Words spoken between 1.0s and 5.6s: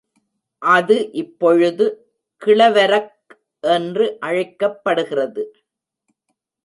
இப்பொழுது கிளவரக் என்று அழைக்கப்படுகிறது.